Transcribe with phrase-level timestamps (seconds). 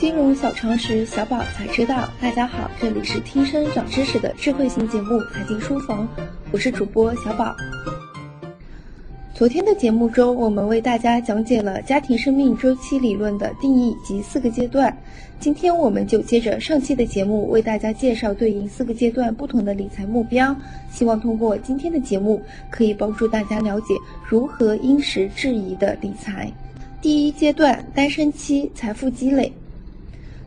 [0.00, 2.08] 金融小常识，小宝才知道。
[2.22, 6.08] 大家好，这里是听声长知识的智慧型节目《财经书房》，
[6.50, 7.54] 我是主播小宝。
[9.34, 14.96] 昨天的节目中，我们为大家讲解了家庭生命周期理论的定义及四个阶段。
[15.38, 20.56] 今天我们就接着上期的节目，为大家介绍对应四个阶段不同的理财目标。
[20.90, 22.40] 希望通过今天的节目，
[22.70, 23.94] 可以帮助大家了解
[24.26, 26.50] 如何因时制宜的理财。
[27.02, 29.52] 第一阶段，单身期财富积累。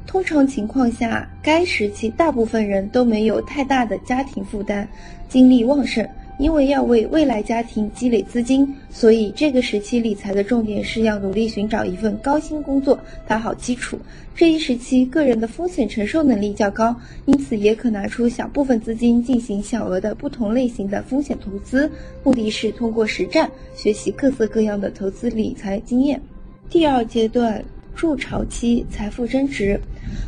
[0.05, 4.87] 通常情况下，该时期大部分人都没有太大的家庭负担，
[5.27, 6.07] 精力旺盛。
[6.39, 13.99] 因为要为未来家庭积累资金，所以这个时期理财的重点是要努力寻找一份高薪工作，打好基础。
[14.35, 16.93] 这一时期个人的风险承受能力较高，
[17.25, 21.89] 因此也可拿出小部分资金进行小额的不同类型的风险投资，
[22.23, 26.19] 目的是通过实战学习各色各样的投资理财经验。
[26.67, 27.63] 第二阶段。
[27.95, 29.79] 筑巢期财富增值，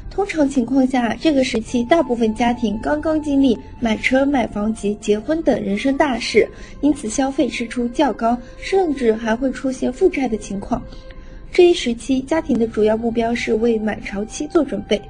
[0.10, 6.48] 通常情况下，这个时期大部分家庭刚刚经历买车、买房及结婚等人生大事，
[6.82, 10.82] 因此消费支出较高，甚至还会出现负债的情况。
[11.52, 15.02] 这一时期，家庭的主要目标是为满巢期做准备，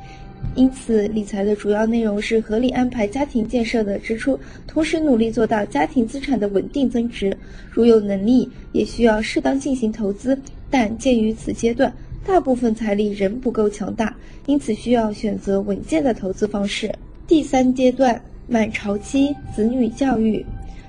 [0.53, 7.35] 因此理财的主要内容是合理安排家庭建设的支出，同时努力做到家庭资产的稳定增值。
[7.71, 10.37] 如有能力，也需要适当进行投资，
[10.69, 11.91] 但鉴于此阶段。
[12.25, 14.13] 大部分财力仍不够强大，
[14.47, 16.91] 因此需要选择稳健的投资方式。
[17.27, 20.43] 第三阶段满潮期子女教育，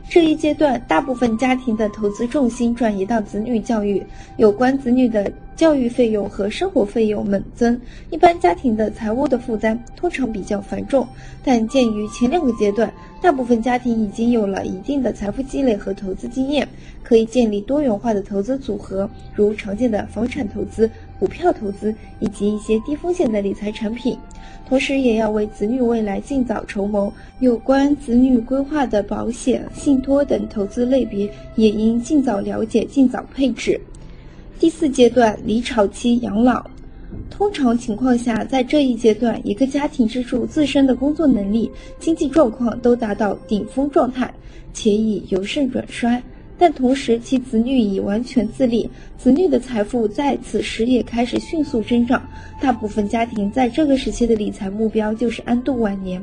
[0.09, 4.03] 这一阶段大部分家庭的投资重心转移到子女教育，
[4.39, 7.79] 有关子女的教育费用和生活费用猛增，
[8.11, 11.07] 一般家庭的财务的负担通常比较繁重。
[11.45, 12.91] 但鉴于前两个阶段，
[13.21, 16.67] 大部分家庭已经有了一定的财富积累和投资经验，
[17.03, 20.91] 可以建立多元化的投资组合，如常见的房产投资。
[21.19, 24.17] 股票投资以及一些低风险的理财产品，
[24.69, 27.13] 同时也要为子女未来尽早筹谋。
[27.41, 33.81] 有关子女规划的保险、信托等投资类别，也应尽早了解，尽早配置。
[34.59, 36.65] 第四阶段离巢期养老，
[37.31, 44.33] 通常情况下，在这一阶段，一个家庭支柱自身的工作能力、经济状况都达到顶峰状态，
[44.73, 46.23] 且已由盛转衰。
[46.59, 52.27] 但同时，其子女已完全自立，子女的财富在此时也开始迅速增长。
[52.61, 56.23] 大部分家庭在这个时期的理财目标就是安度晚年。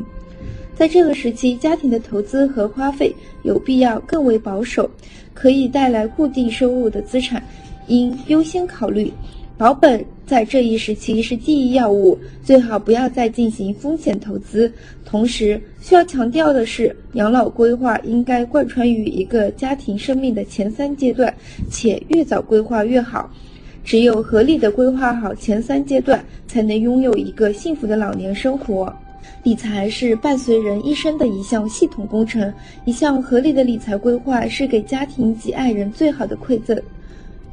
[0.75, 4.89] 在这个时期，家庭的投资和花费有必要更为保守，
[5.33, 7.43] 可以带来固定收入的资产
[7.87, 9.13] 应优先考虑。
[9.63, 14.69] 保本在这一时期是第一要务，最好不要再进行风险投资。
[15.05, 21.33] 同时，需要强调的是，养老规划应该贯穿于一个家庭生命的前三阶段，
[21.71, 23.31] 且越早规划越好。
[23.85, 28.93] 只有合理的规划好前三阶段，才能拥有一个幸福的老年生活。
[29.43, 32.53] 理财是伴随人一生的一项系统工程，
[32.83, 36.77] 一项合理的理财规划是给家庭及爱人最好的馈赠。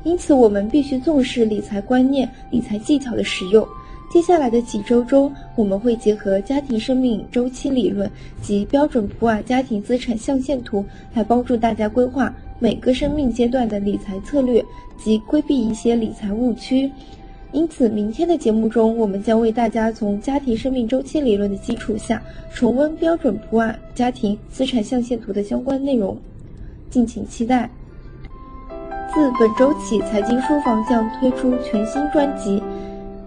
[0.02, 3.66] 因此，我们必须重视理财观念、理财技巧的使用。
[4.10, 8.10] 接下来的几周中，我们会结合家庭生命周期理论
[8.42, 10.84] 及标准普尔家庭资产象限图，
[11.14, 14.64] 来帮助大家规划每个生命阶段的理财策略
[14.98, 16.90] 及规避一些理财误区。
[17.52, 22.22] 因此，明天的节目中，我们将为大家从家庭生命周期理论的基础下，
[22.52, 26.16] 重温标准普尔家庭资产象限图的相关内容。
[26.88, 27.70] 敬请期待。
[29.12, 32.60] 自本周起，财经书房将推出全新专辑《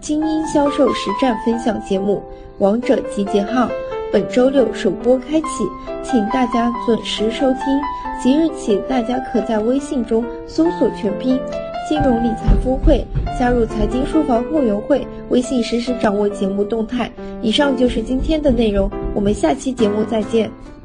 [0.00, 2.16] 精英销售实战分享节目·
[2.58, 3.66] 王者集结号》，
[4.10, 5.68] 本周六首播开启，
[6.02, 7.62] 请大家准时收听。
[8.22, 11.38] 即日起，大家可在微信中搜索全拼
[11.86, 13.04] “金融理财峰会”，
[13.38, 17.10] 加入财经书房会员会，微信实时掌握节目动态。
[17.42, 20.50] 以上就是今天的内容，我们下期节目再见。